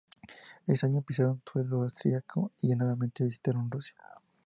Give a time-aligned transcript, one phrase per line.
[0.65, 3.93] Ese año pisaron suelo austriaco y nuevamente visitaron Rusia.